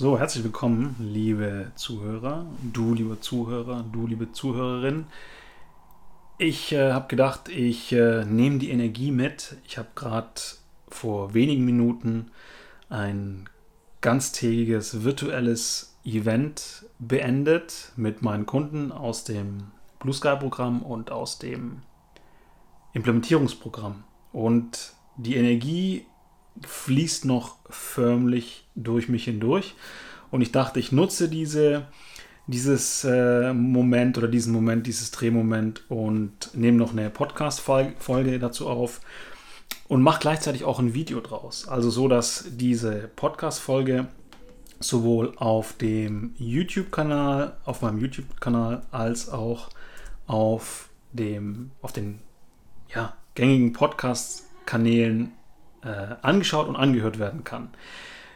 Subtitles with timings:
[0.00, 5.06] So, herzlich willkommen, liebe Zuhörer, du, liebe Zuhörer, du, liebe Zuhörerin.
[6.38, 9.56] Ich äh, habe gedacht, ich äh, nehme die Energie mit.
[9.66, 10.40] Ich habe gerade
[10.86, 12.30] vor wenigen Minuten
[12.88, 13.48] ein
[14.00, 21.82] ganztägiges virtuelles Event beendet mit meinen Kunden aus dem Blue Sky Programm und aus dem
[22.92, 24.04] Implementierungsprogramm.
[24.32, 26.06] Und die Energie
[26.66, 29.74] fließt noch förmlich durch mich hindurch.
[30.30, 31.86] Und ich dachte, ich nutze diese,
[32.46, 39.00] dieses äh, Moment oder diesen Moment, dieses Drehmoment und nehme noch eine Podcast-Folge dazu auf
[39.88, 41.66] und mache gleichzeitig auch ein Video draus.
[41.68, 44.08] Also so, dass diese Podcast-Folge
[44.80, 49.70] sowohl auf dem YouTube-Kanal, auf meinem YouTube-Kanal, als auch
[50.26, 52.20] auf dem, auf den
[52.94, 55.32] ja, gängigen Podcast-Kanälen
[55.82, 57.70] äh, angeschaut und angehört werden kann.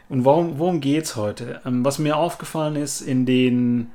[0.09, 1.61] Und warum, worum geht es heute?
[1.65, 3.91] Ähm, was mir aufgefallen ist in den,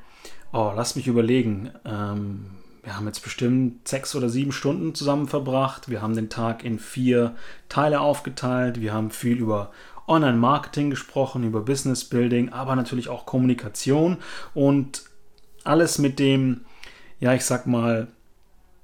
[0.51, 2.45] oh, lass mich überlegen, ähm,
[2.83, 5.89] wir haben jetzt bestimmt sechs oder sieben Stunden zusammen verbracht.
[5.89, 7.35] Wir haben den Tag in vier
[7.67, 8.79] Teile aufgeteilt.
[8.79, 9.71] Wir haben viel über
[10.07, 14.17] Online-Marketing gesprochen, über Business Building, aber natürlich auch Kommunikation
[14.53, 15.03] und
[15.65, 16.61] alles mit dem,
[17.19, 18.07] ja, ich sag mal,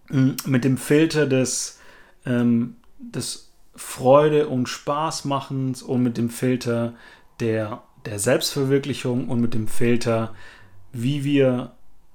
[0.10, 1.80] mit dem Filter des,
[2.26, 6.94] ähm, des Freude und Spaß machens und mit dem Filter
[7.40, 10.34] der, der Selbstverwirklichung und mit dem Filter,
[10.92, 11.72] wie wir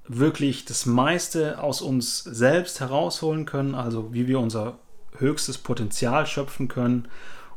[0.06, 4.78] wirklich das meiste aus uns selbst herausholen können, also wie wir unser
[5.17, 7.09] höchstes Potenzial schöpfen können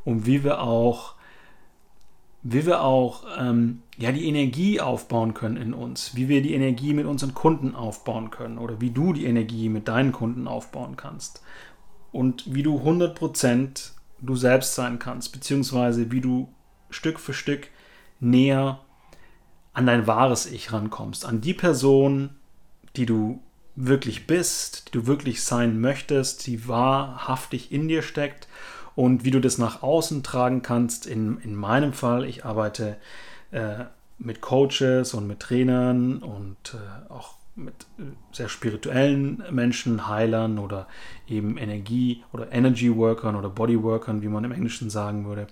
[0.04, 1.16] und wie wir auch,
[2.42, 6.94] wie wir auch ähm, ja, die Energie aufbauen können in uns, wie wir die Energie
[6.94, 11.44] mit unseren Kunden aufbauen können oder wie du die Energie mit deinen Kunden aufbauen kannst
[12.12, 16.50] und wie du 100% du selbst sein kannst, beziehungsweise wie du
[16.90, 17.68] Stück für Stück
[18.20, 18.80] näher
[19.74, 22.32] an dein wahres Ich rankommst, an die Person,
[22.96, 23.42] die du
[23.76, 28.48] wirklich bist, die du wirklich sein möchtest, die wahrhaftig in dir steckt
[28.96, 31.06] und wie du das nach außen tragen kannst.
[31.06, 32.98] In, in meinem Fall, ich arbeite
[33.52, 33.86] äh,
[34.20, 40.88] mit Coaches und mit Trainern und äh, auch mit äh, sehr spirituellen Menschen, Heilern oder
[41.28, 45.48] eben Energie- oder Energy-Workern oder Body-Workern, wie man im Englischen sagen würde.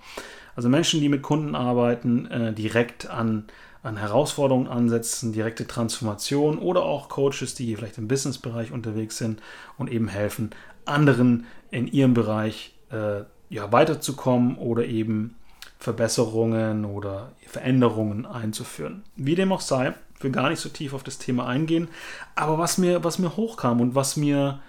[0.55, 3.45] Also Menschen, die mit Kunden arbeiten, äh, direkt an,
[3.83, 9.41] an Herausforderungen ansetzen, direkte Transformation oder auch Coaches, die vielleicht im Business-Bereich unterwegs sind
[9.77, 10.49] und eben helfen,
[10.85, 15.35] anderen in ihrem Bereich äh, ja, weiterzukommen oder eben
[15.79, 19.03] Verbesserungen oder Veränderungen einzuführen.
[19.15, 21.87] Wie dem auch sei, will gar nicht so tief auf das Thema eingehen.
[22.35, 24.59] Aber was mir, was mir hochkam und was mir,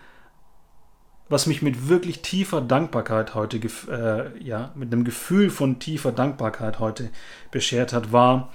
[1.28, 6.78] was mich mit wirklich tiefer Dankbarkeit heute, äh, ja, mit einem Gefühl von tiefer Dankbarkeit
[6.78, 7.10] heute
[7.50, 8.52] beschert hat, war,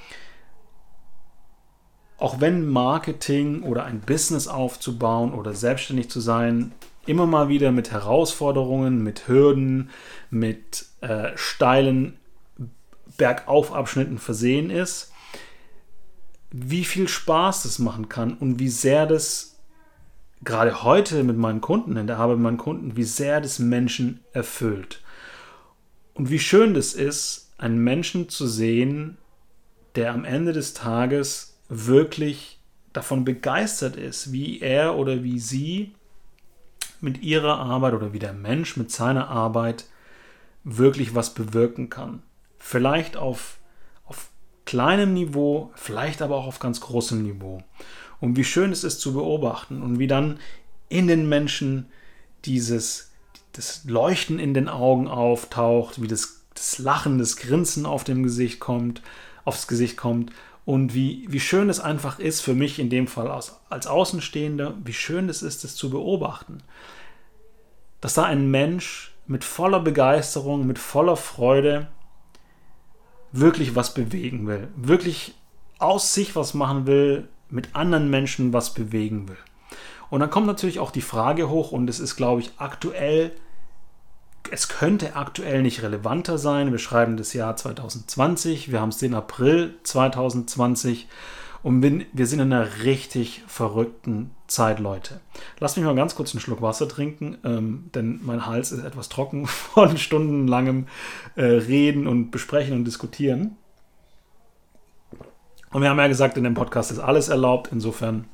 [2.18, 6.72] auch wenn Marketing oder ein Business aufzubauen oder selbstständig zu sein,
[7.06, 9.90] immer mal wieder mit Herausforderungen, mit Hürden,
[10.30, 12.18] mit äh, steilen
[13.18, 15.12] Bergaufabschnitten versehen ist,
[16.52, 19.56] wie viel Spaß das machen kann und wie sehr das
[20.44, 24.22] gerade heute mit meinen Kunden, in der Arbeit mit meinen Kunden, wie sehr das Menschen
[24.32, 25.02] erfüllt.
[26.14, 29.18] Und wie schön das ist, einen Menschen zu sehen,
[29.96, 32.60] der am Ende des Tages wirklich
[32.94, 35.94] davon begeistert ist, wie er oder wie sie
[37.02, 39.86] mit ihrer Arbeit oder wie der Mensch mit seiner Arbeit
[40.64, 42.24] wirklich was bewirken kann.
[42.68, 43.60] Vielleicht auf
[44.66, 47.64] kleinem Niveau, vielleicht aber auch auf ganz großem Niveau.
[48.20, 50.40] Und wie schön es ist zu beobachten und wie dann
[50.90, 51.88] in den Menschen
[52.46, 53.12] dieses
[53.54, 58.60] das Leuchten in den Augen auftaucht, wie das, das Lachen, das Grinsen auf dem Gesicht
[58.60, 59.02] kommt,
[59.46, 60.34] aufs Gesicht kommt
[60.66, 64.74] und wie, wie schön es einfach ist für mich in dem Fall als, als Außenstehender,
[64.84, 66.58] wie schön es ist, es zu beobachten.
[68.02, 71.88] Dass da ein Mensch mit voller Begeisterung, mit voller Freude
[73.32, 75.36] wirklich was bewegen will, wirklich
[75.80, 79.38] aus sich was machen will, mit anderen Menschen was bewegen will.
[80.10, 83.32] Und dann kommt natürlich auch die Frage hoch, und es ist, glaube ich, aktuell,
[84.52, 86.72] es könnte aktuell nicht relevanter sein.
[86.72, 91.08] Wir schreiben das Jahr 2020, wir haben es den April 2020
[91.64, 95.20] und wir sind in einer richtig verrückten Zeit, Leute.
[95.60, 99.10] Lass mich mal ganz kurz einen Schluck Wasser trinken, ähm, denn mein Hals ist etwas
[99.10, 100.88] trocken von stundenlangem
[101.36, 103.58] äh, Reden und Besprechen und Diskutieren.
[105.72, 107.70] Und wir haben ja gesagt, in dem Podcast ist alles erlaubt.
[107.72, 108.26] Insofern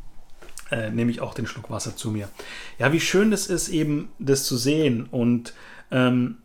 [0.70, 2.30] äh, nehme ich auch den Schluck Wasser zu mir.
[2.78, 5.08] Ja, wie schön es ist, eben das zu sehen.
[5.10, 5.54] Und
[5.90, 6.38] ähm,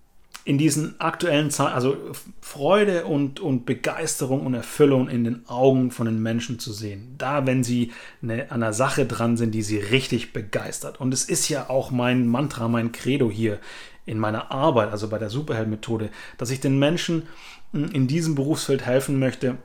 [0.47, 1.97] in diesen aktuellen Zeiten, also
[2.41, 7.17] Freude und, und Begeisterung und Erfüllung in den Augen von den Menschen zu sehen.
[7.19, 11.01] Da, wenn sie eine, an einer Sache dran sind, die sie richtig begeistert.
[11.01, 13.59] Und es ist ja auch mein Mantra, mein Credo hier
[14.05, 17.25] in meiner Arbeit, also bei der Superheld-Methode, dass ich den Menschen
[17.73, 19.59] hm, in diesem Berufsfeld helfen möchte,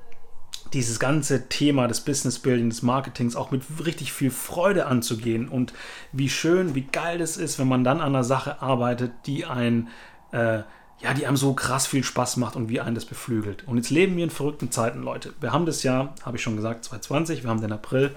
[0.73, 5.73] dieses ganze Thema des Business Building, des Marketings auch mit richtig viel Freude anzugehen und
[6.11, 9.89] wie schön, wie geil das ist, wenn man dann an einer Sache arbeitet, die ein
[10.31, 10.63] äh,
[11.01, 13.67] ja, die einem so krass viel Spaß macht und wie einen das beflügelt.
[13.67, 15.33] Und jetzt leben wir in verrückten Zeiten, Leute.
[15.41, 18.11] Wir haben das Jahr, habe ich schon gesagt, 2020, wir haben den April.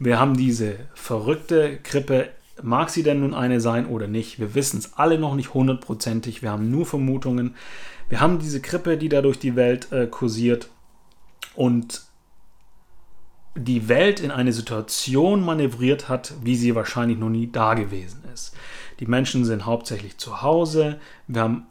[0.00, 2.30] Wir haben diese verrückte Grippe.
[2.60, 4.40] Mag sie denn nun eine sein oder nicht?
[4.40, 6.42] Wir wissen es alle noch nicht hundertprozentig.
[6.42, 7.54] Wir haben nur Vermutungen.
[8.08, 10.70] Wir haben diese Grippe, die da durch die Welt äh, kursiert
[11.54, 12.02] und
[13.54, 18.54] die Welt in eine Situation manövriert hat, wie sie wahrscheinlich noch nie da gewesen ist.
[19.00, 20.98] Die Menschen sind hauptsächlich zu Hause.
[21.26, 21.66] Wir haben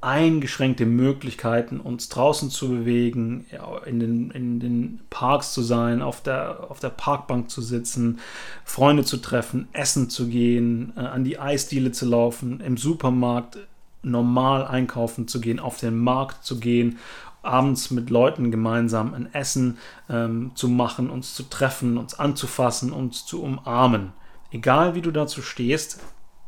[0.00, 3.46] eingeschränkte Möglichkeiten, uns draußen zu bewegen,
[3.86, 8.18] in den, in den Parks zu sein, auf der, auf der Parkbank zu sitzen,
[8.64, 13.58] Freunde zu treffen, essen zu gehen, äh, an die Eisdiele zu laufen, im Supermarkt
[14.02, 16.98] normal einkaufen zu gehen, auf den Markt zu gehen,
[17.42, 19.78] abends mit Leuten gemeinsam ein Essen
[20.10, 24.12] ähm, zu machen, uns zu treffen, uns anzufassen, uns zu umarmen.
[24.50, 26.00] Egal wie du dazu stehst,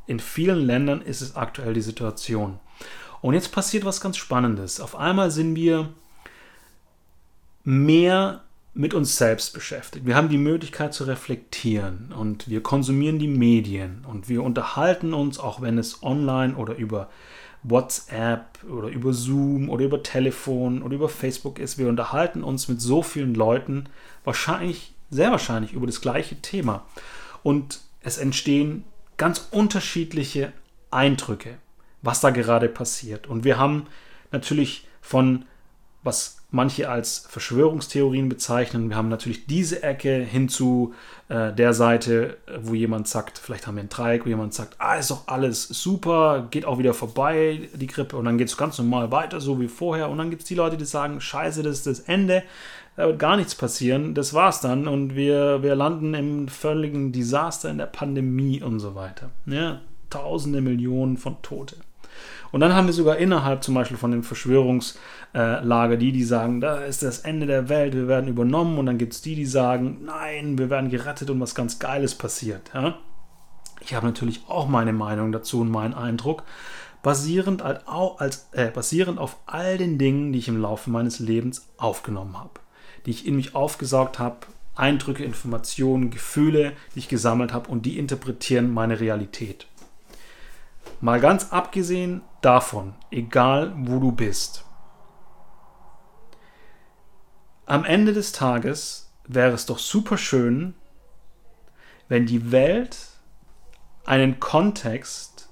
[0.06, 2.58] in vielen Ländern ist es aktuell die Situation.
[3.20, 4.80] Und jetzt passiert was ganz Spannendes.
[4.80, 5.88] Auf einmal sind wir
[7.64, 8.42] mehr
[8.74, 10.04] mit uns selbst beschäftigt.
[10.04, 15.38] Wir haben die Möglichkeit zu reflektieren und wir konsumieren die Medien und wir unterhalten uns,
[15.38, 17.08] auch wenn es online oder über
[17.62, 21.78] WhatsApp oder über Zoom oder über Telefon oder über Facebook ist.
[21.78, 23.86] Wir unterhalten uns mit so vielen Leuten,
[24.24, 26.84] wahrscheinlich, sehr wahrscheinlich über das gleiche Thema.
[27.42, 28.84] Und es entstehen
[29.16, 30.52] ganz unterschiedliche
[30.90, 31.56] Eindrücke,
[32.02, 33.26] was da gerade passiert.
[33.26, 33.86] Und wir haben
[34.30, 35.44] natürlich von,
[36.02, 40.94] was manche als Verschwörungstheorien bezeichnen, wir haben natürlich diese Ecke hin zu
[41.28, 44.94] äh, der Seite, wo jemand sagt, vielleicht haben wir ein Dreieck, wo jemand sagt, ah,
[44.94, 48.78] ist doch alles super, geht auch wieder vorbei, die Grippe, und dann geht es ganz
[48.78, 50.08] normal weiter, so wie vorher.
[50.08, 52.44] Und dann gibt es die Leute, die sagen, scheiße, das ist das Ende
[52.96, 57.70] da wird gar nichts passieren, das war's dann und wir, wir landen im völligen Desaster
[57.70, 59.30] in der Pandemie und so weiter.
[59.46, 59.80] Ja,
[60.10, 61.76] tausende Millionen von Tote.
[62.52, 66.84] Und dann haben wir sogar innerhalb zum Beispiel von dem Verschwörungslager die, die sagen, da
[66.84, 68.78] ist das Ende der Welt, wir werden übernommen.
[68.78, 72.14] Und dann gibt es die, die sagen, nein, wir werden gerettet und was ganz Geiles
[72.14, 72.70] passiert.
[72.72, 72.98] Ja?
[73.80, 76.44] Ich habe natürlich auch meine Meinung dazu und meinen Eindruck,
[77.02, 82.38] basierend, als, äh, basierend auf all den Dingen, die ich im Laufe meines Lebens aufgenommen
[82.38, 82.60] habe
[83.06, 87.98] die ich in mich aufgesaugt habe, Eindrücke, Informationen, Gefühle, die ich gesammelt habe und die
[87.98, 89.66] interpretieren meine Realität.
[91.00, 94.64] Mal ganz abgesehen davon, egal wo du bist.
[97.66, 100.74] Am Ende des Tages wäre es doch super schön,
[102.08, 102.96] wenn die Welt
[104.04, 105.48] einen Kontext,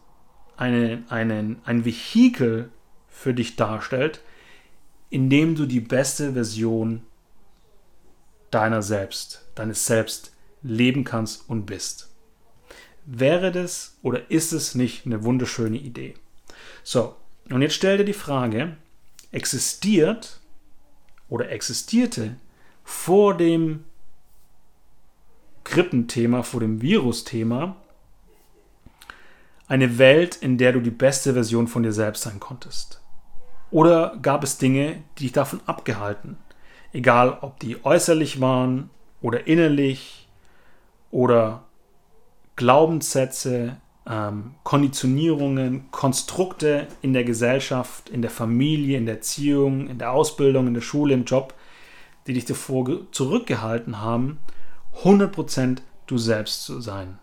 [0.57, 2.71] einen, einen, ein Vehikel
[3.09, 4.21] für dich darstellt,
[5.09, 7.03] in dem du die beste Version
[8.53, 10.33] deiner selbst, deines Selbst
[10.63, 12.11] leben kannst und bist.
[13.05, 16.15] Wäre das oder ist es nicht eine wunderschöne Idee?
[16.85, 17.17] So,
[17.51, 18.77] und jetzt stell dir die Frage,
[19.33, 20.41] existiert
[21.29, 22.37] oder existierte
[22.85, 23.85] vor dem
[25.65, 27.77] Grippenthema, vor dem Virusthema
[29.67, 33.01] eine Welt, in der du die beste Version von dir selbst sein konntest?
[33.71, 36.37] Oder gab es Dinge, die dich davon abgehalten
[36.93, 40.29] egal ob die äußerlich waren oder innerlich
[41.11, 41.65] oder
[42.57, 50.13] Glaubenssätze, ähm, Konditionierungen, Konstrukte in der Gesellschaft, in der Familie, in der Erziehung, in der
[50.13, 51.55] Ausbildung, in der Schule, im Job,
[52.27, 54.39] die dich davor zurückgehalten haben,
[55.03, 57.19] 100% du selbst zu sein.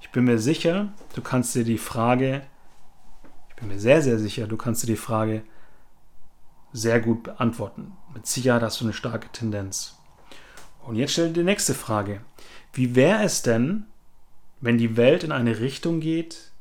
[0.00, 2.42] Ich bin mir sicher, du kannst dir die Frage,
[3.48, 5.42] ich bin mir sehr, sehr sicher, du kannst dir die Frage
[6.72, 7.92] sehr gut beantworten.
[8.14, 9.96] Mit Sicherheit hast du eine starke Tendenz.
[10.86, 12.20] Und jetzt stell dir die nächste Frage.
[12.72, 13.86] Wie wäre es denn,
[14.60, 16.52] wenn die Welt in eine Richtung geht,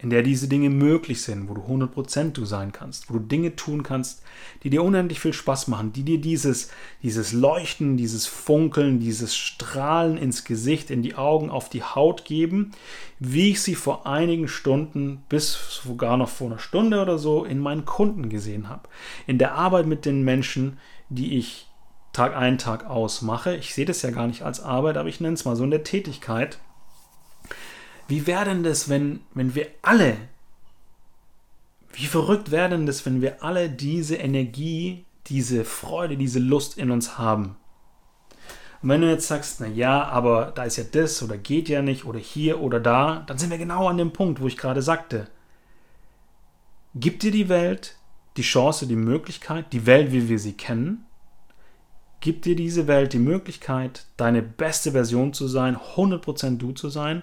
[0.00, 3.56] in der diese Dinge möglich sind, wo du 100% du sein kannst, wo du Dinge
[3.56, 4.22] tun kannst,
[4.62, 6.70] die dir unendlich viel Spaß machen, die dir dieses,
[7.02, 12.70] dieses Leuchten, dieses Funkeln, dieses Strahlen ins Gesicht, in die Augen, auf die Haut geben,
[13.18, 17.58] wie ich sie vor einigen Stunden bis sogar noch vor einer Stunde oder so in
[17.58, 18.88] meinen Kunden gesehen habe.
[19.26, 21.66] In der Arbeit mit den Menschen, die ich
[22.12, 23.54] Tag ein, Tag aus mache.
[23.56, 25.70] Ich sehe das ja gar nicht als Arbeit, aber ich nenne es mal so in
[25.70, 26.58] der Tätigkeit
[28.08, 30.16] wie wäre denn das, wenn, wenn wir alle
[31.92, 36.90] Wie verrückt wäre denn das, wenn wir alle diese Energie, diese Freude, diese Lust in
[36.90, 37.56] uns haben?
[38.80, 41.82] Und wenn du jetzt sagst, na ja, aber da ist ja das oder geht ja
[41.82, 44.80] nicht oder hier oder da, dann sind wir genau an dem Punkt, wo ich gerade
[44.80, 45.28] sagte.
[46.94, 47.97] Gibt dir die Welt
[48.38, 51.04] die Chance, die Möglichkeit, die Welt, wie wir sie kennen,
[52.20, 57.22] gibt dir diese Welt die Möglichkeit, deine beste Version zu sein, 100% du zu sein,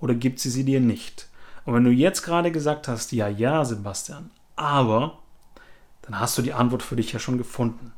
[0.00, 1.28] oder gibt sie sie dir nicht?
[1.64, 5.18] Und wenn du jetzt gerade gesagt hast, ja, ja, Sebastian, aber,
[6.02, 7.92] dann hast du die Antwort für dich ja schon gefunden.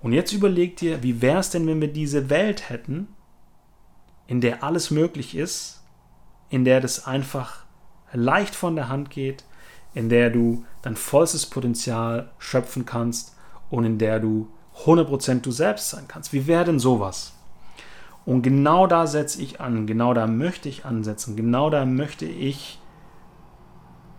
[0.00, 3.08] Und jetzt überleg dir, wie wäre es denn, wenn wir diese Welt hätten,
[4.26, 5.82] in der alles möglich ist,
[6.50, 7.64] in der das einfach
[8.12, 9.44] leicht von der Hand geht,
[9.96, 13.34] in der du dein vollstes Potenzial schöpfen kannst
[13.70, 14.46] und in der du
[14.84, 16.34] 100% du selbst sein kannst.
[16.34, 17.32] Wie wäre denn sowas?
[18.26, 22.78] Und genau da setze ich an, genau da möchte ich ansetzen, genau da möchte ich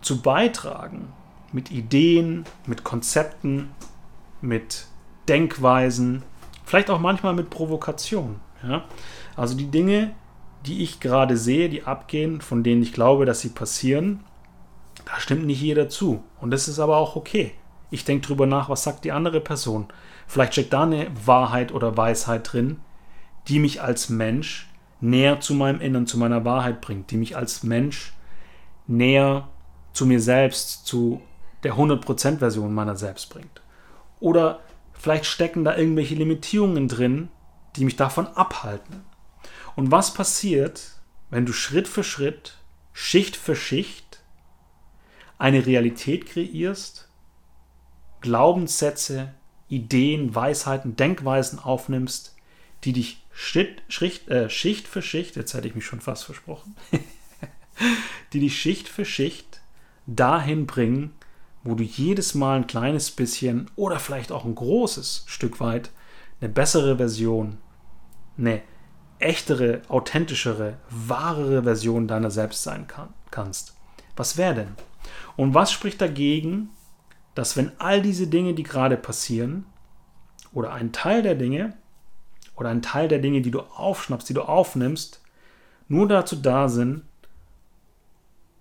[0.00, 1.12] zu beitragen
[1.52, 3.70] mit Ideen, mit Konzepten,
[4.40, 4.86] mit
[5.28, 6.24] Denkweisen,
[6.64, 8.40] vielleicht auch manchmal mit Provokation.
[8.64, 8.82] Ja?
[9.36, 10.10] Also die Dinge,
[10.66, 14.24] die ich gerade sehe, die abgehen, von denen ich glaube, dass sie passieren,
[15.20, 16.22] stimmt nicht jeder zu.
[16.40, 17.52] Und das ist aber auch okay.
[17.90, 19.88] Ich denke drüber nach, was sagt die andere Person.
[20.26, 22.80] Vielleicht steckt da eine Wahrheit oder Weisheit drin,
[23.48, 24.68] die mich als Mensch
[25.00, 28.12] näher zu meinem Innern, zu meiner Wahrheit bringt, die mich als Mensch
[28.86, 29.48] näher
[29.92, 31.22] zu mir selbst, zu
[31.62, 33.62] der 100% Version meiner selbst bringt.
[34.20, 34.60] Oder
[34.92, 37.28] vielleicht stecken da irgendwelche Limitierungen drin,
[37.76, 39.04] die mich davon abhalten.
[39.76, 42.58] Und was passiert, wenn du Schritt für Schritt,
[42.92, 44.07] Schicht für Schicht
[45.38, 47.08] eine Realität kreierst,
[48.20, 49.34] Glaubenssätze,
[49.68, 52.34] Ideen, Weisheiten, Denkweisen aufnimmst,
[52.84, 56.74] die dich Schritt, Schicht, äh, Schicht für Schicht, jetzt hätte ich mich schon fast versprochen,
[58.32, 59.60] die dich Schicht für Schicht
[60.06, 61.12] dahin bringen,
[61.62, 65.90] wo du jedes Mal ein kleines bisschen oder vielleicht auch ein großes Stück weit
[66.40, 67.58] eine bessere Version,
[68.36, 68.62] eine
[69.18, 73.74] echtere, authentischere, wahrere Version deiner selbst sein kann, kannst.
[74.16, 74.87] Was wäre denn?
[75.36, 76.70] Und was spricht dagegen,
[77.34, 79.64] dass wenn all diese Dinge, die gerade passieren,
[80.52, 81.74] oder ein Teil der Dinge,
[82.56, 85.20] oder ein Teil der Dinge, die du aufschnappst, die du aufnimmst,
[85.86, 87.02] nur dazu da sind,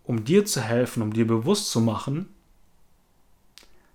[0.04, 2.30] um dir zu helfen, um dir bewusst zu machen,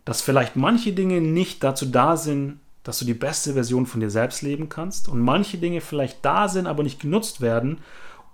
[0.05, 4.11] dass vielleicht manche Dinge nicht dazu da sind, dass du die beste Version von dir
[4.11, 7.79] selbst leben kannst und manche Dinge vielleicht da sind, aber nicht genutzt werden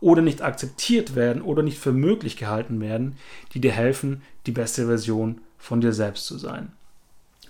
[0.01, 3.17] oder nicht akzeptiert werden oder nicht für möglich gehalten werden,
[3.53, 6.73] die dir helfen, die beste Version von dir selbst zu sein.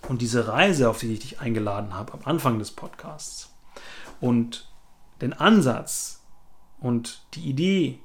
[0.08, 3.54] Und diese Reise, auf die ich dich eingeladen habe am Anfang des Podcasts
[4.20, 4.70] und
[5.20, 6.22] den Ansatz
[6.80, 7.98] und die Idee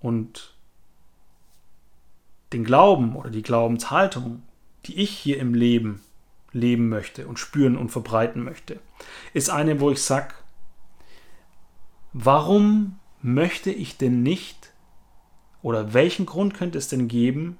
[0.00, 0.54] und
[2.52, 4.42] den Glauben oder die Glaubenshaltung,
[4.86, 6.00] die ich hier im Leben
[6.52, 8.80] leben möchte und spüren und verbreiten möchte,
[9.34, 10.34] ist eine, wo ich sage,
[12.12, 14.72] warum möchte ich denn nicht
[15.62, 17.58] oder welchen Grund könnte es denn geben,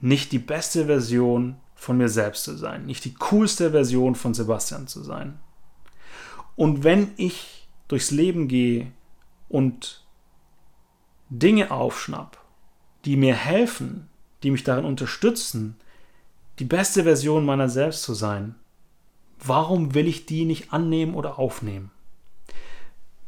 [0.00, 4.86] nicht die beste Version von mir selbst zu sein, nicht die coolste Version von Sebastian
[4.86, 5.38] zu sein.
[6.56, 8.92] Und wenn ich durchs Leben gehe
[9.48, 10.04] und
[11.30, 12.38] Dinge aufschnapp,
[13.04, 14.08] die mir helfen,
[14.42, 15.76] die mich darin unterstützen,
[16.58, 18.56] die beste Version meiner selbst zu sein,
[19.38, 21.90] warum will ich die nicht annehmen oder aufnehmen?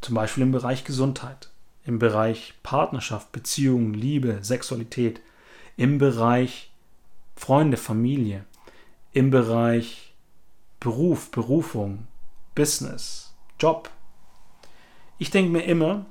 [0.01, 1.51] Zum Beispiel im Bereich Gesundheit,
[1.85, 5.21] im Bereich Partnerschaft, Beziehungen, Liebe, Sexualität,
[5.77, 6.71] im Bereich
[7.37, 8.45] Freunde, Familie,
[9.13, 10.15] im Bereich
[10.79, 12.07] Beruf, Berufung,
[12.55, 13.91] Business, Job.
[15.19, 16.07] Ich denke mir immer,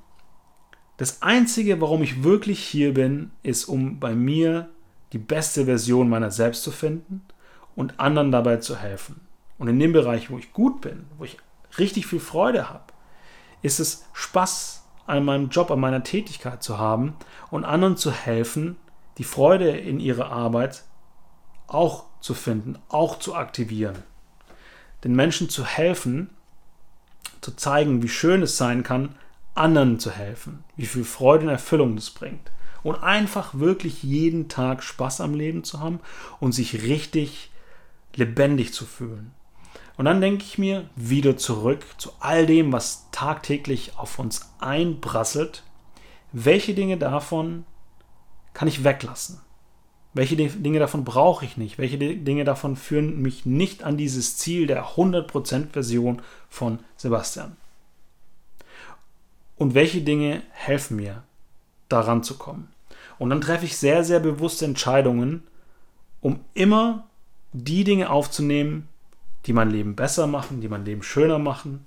[0.97, 4.69] das Einzige, warum ich wirklich hier bin, ist, um bei mir
[5.13, 7.21] die beste Version meiner selbst zu finden
[7.75, 9.21] und anderen dabei zu helfen.
[9.57, 11.37] Und in dem Bereich, wo ich gut bin, wo ich
[11.77, 12.93] richtig viel Freude habe,
[13.61, 17.15] ist es Spaß an meinem Job, an meiner Tätigkeit zu haben
[17.49, 18.77] und anderen zu helfen,
[19.17, 20.83] die Freude in ihrer Arbeit
[21.67, 24.03] auch zu finden, auch zu aktivieren.
[25.03, 26.29] Den Menschen zu helfen,
[27.41, 29.15] zu zeigen, wie schön es sein kann,
[29.55, 32.51] anderen zu helfen, wie viel Freude und Erfüllung das bringt.
[32.81, 35.99] Und einfach wirklich jeden Tag Spaß am Leben zu haben
[36.39, 37.51] und sich richtig
[38.15, 39.31] lebendig zu fühlen.
[39.99, 45.63] Und dann denke ich mir wieder zurück zu all dem, was tagtäglich auf uns einprasselt.
[46.31, 47.65] Welche Dinge davon
[48.53, 49.41] kann ich weglassen?
[50.13, 51.77] Welche Dinge davon brauche ich nicht?
[51.77, 57.57] Welche Dinge davon führen mich nicht an dieses Ziel der 100% Version von Sebastian?
[59.57, 61.23] Und welche Dinge helfen mir,
[61.89, 62.71] daran zu kommen?
[63.17, 65.43] Und dann treffe ich sehr, sehr bewusste Entscheidungen,
[66.21, 67.05] um immer
[67.51, 68.87] die Dinge aufzunehmen,
[69.45, 71.85] die mein Leben besser machen, die mein Leben schöner machen,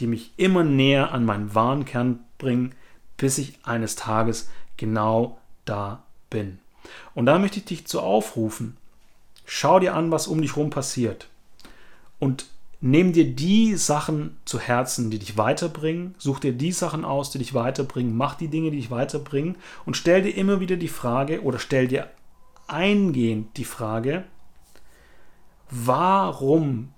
[0.00, 2.74] die mich immer näher an meinen wahren Kern bringen,
[3.16, 6.58] bis ich eines Tages genau da bin.
[7.14, 8.76] Und da möchte ich dich zu aufrufen,
[9.44, 11.28] schau dir an, was um dich herum passiert.
[12.18, 12.46] Und
[12.80, 16.14] nimm dir die Sachen zu Herzen, die dich weiterbringen.
[16.18, 18.16] Such dir die Sachen aus, die dich weiterbringen.
[18.16, 19.56] Mach die Dinge, die dich weiterbringen.
[19.84, 22.08] Und stell dir immer wieder die Frage oder stell dir
[22.66, 24.24] eingehend die Frage,
[25.70, 26.92] warum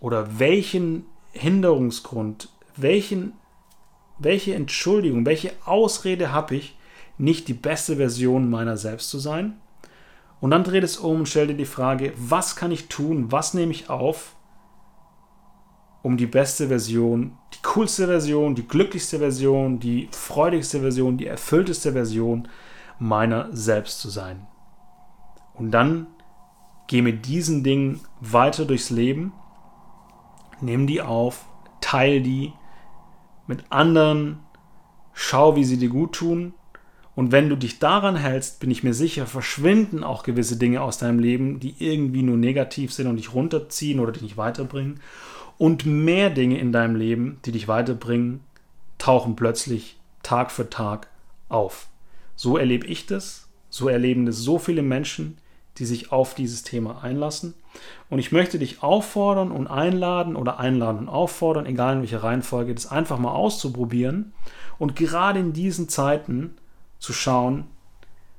[0.00, 3.34] oder welchen Hinderungsgrund, welchen,
[4.18, 6.76] welche Entschuldigung, welche Ausrede habe ich,
[7.18, 9.60] nicht die beste Version meiner selbst zu sein?
[10.40, 13.54] Und dann dreh es um und stell dir die Frage, was kann ich tun, was
[13.54, 14.34] nehme ich auf,
[16.02, 21.92] um die beste Version, die coolste Version, die glücklichste Version, die freudigste Version, die erfüllteste
[21.92, 22.48] Version
[22.98, 24.48] meiner selbst zu sein.
[25.54, 26.08] Und dann
[26.92, 29.32] geh mit diesen Dingen weiter durchs Leben,
[30.60, 31.46] nimm die auf,
[31.80, 32.52] teil die
[33.46, 34.40] mit anderen,
[35.14, 36.52] schau, wie sie dir gut tun.
[37.14, 40.98] Und wenn du dich daran hältst, bin ich mir sicher, verschwinden auch gewisse Dinge aus
[40.98, 45.00] deinem Leben, die irgendwie nur negativ sind und dich runterziehen oder dich nicht weiterbringen.
[45.56, 48.40] Und mehr Dinge in deinem Leben, die dich weiterbringen,
[48.98, 51.08] tauchen plötzlich Tag für Tag
[51.48, 51.88] auf.
[52.36, 55.38] So erlebe ich das, so erleben das so viele Menschen,
[55.78, 57.54] die sich auf dieses Thema einlassen.
[58.10, 62.74] Und ich möchte dich auffordern und einladen oder einladen und auffordern, egal in welcher Reihenfolge,
[62.74, 64.32] das einfach mal auszuprobieren.
[64.78, 66.54] Und gerade in diesen Zeiten
[66.98, 67.64] zu schauen,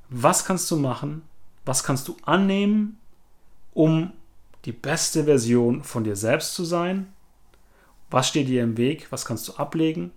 [0.08, 1.22] was kannst du machen,
[1.64, 2.98] was kannst du annehmen,
[3.72, 4.12] um
[4.64, 7.12] die beste Version von dir selbst zu sein,
[8.10, 10.12] was steht dir im Weg, was kannst du ablegen.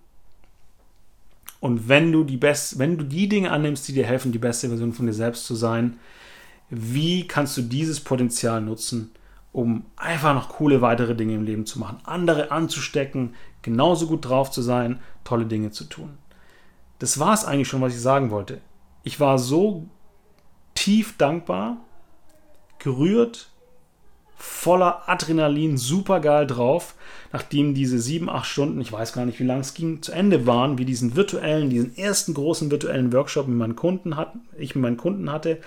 [1.60, 4.68] Und wenn du die best, wenn du die Dinge annimmst, die dir helfen, die beste
[4.68, 5.98] Version von dir selbst zu sein,
[6.70, 9.12] wie kannst du dieses Potenzial nutzen,
[9.52, 14.50] um einfach noch coole weitere Dinge im Leben zu machen, andere anzustecken, genauso gut drauf
[14.50, 16.18] zu sein, tolle Dinge zu tun
[16.98, 18.60] das war es eigentlich schon, was ich sagen wollte.
[19.02, 19.86] Ich war so
[20.74, 21.78] tief dankbar,
[22.78, 23.50] gerührt,
[24.38, 26.94] voller Adrenalin, super geil drauf,
[27.32, 30.46] nachdem diese sieben, acht Stunden, ich weiß gar nicht, wie lange es ging, zu Ende
[30.46, 34.82] waren, wie diesen virtuellen, diesen ersten großen virtuellen Workshop mit meinen Kunden hatten, ich mit
[34.82, 35.58] meinen Kunden hatte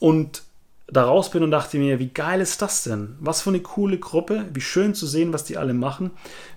[0.00, 0.42] und
[0.90, 3.16] da raus bin und dachte mir, wie geil ist das denn?
[3.20, 6.10] Was für eine coole Gruppe, wie schön zu sehen, was die alle machen,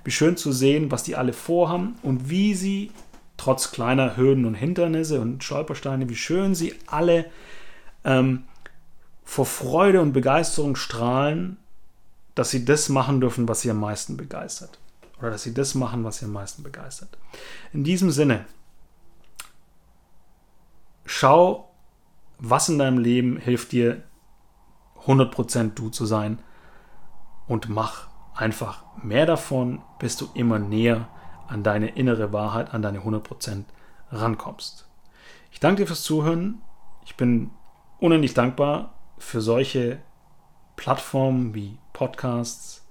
[0.03, 2.91] wie schön zu sehen, was die alle vorhaben und wie sie
[3.35, 7.25] trotz kleiner Hürden und Hindernisse und Stolpersteine, wie schön sie alle
[8.05, 8.43] ähm,
[9.31, 11.55] vor Freude und Begeisterung strahlen,
[12.35, 14.77] dass sie das machen dürfen, was sie am meisten begeistert.
[15.19, 17.17] Oder dass sie das machen, was sie am meisten begeistert.
[17.71, 18.43] In diesem Sinne,
[21.05, 21.71] schau,
[22.39, 24.03] was in deinem Leben hilft dir,
[25.05, 26.39] 100% du zu sein
[27.47, 31.07] und mach einfach mehr davon, bis du immer näher
[31.47, 33.63] an deine innere Wahrheit, an deine 100%
[34.11, 34.89] rankommst.
[35.51, 36.61] Ich danke dir fürs Zuhören.
[37.05, 37.51] Ich bin
[37.97, 39.99] unendlich dankbar für solche
[40.75, 42.85] Plattformen wie Podcasts,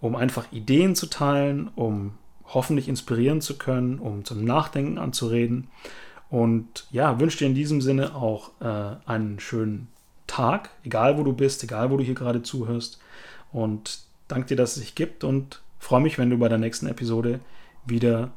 [0.00, 5.68] um einfach Ideen zu teilen, um hoffentlich inspirieren zu können, um zum Nachdenken anzureden.
[6.30, 9.88] Und ja, wünsche dir in diesem Sinne auch äh, einen schönen
[10.26, 13.00] Tag, egal wo du bist, egal wo du hier gerade zuhörst.
[13.52, 16.86] Und danke dir, dass es sich gibt und freue mich, wenn du bei der nächsten
[16.86, 17.40] Episode
[17.84, 18.30] wieder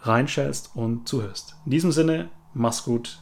[0.00, 1.56] reinschätzt und zuhörst.
[1.64, 3.18] In diesem Sinne, mach's gut,